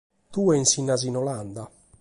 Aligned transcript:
Tue 0.31 0.57
insignas 0.57 1.03
in 1.03 1.15
Olanda. 1.17 1.69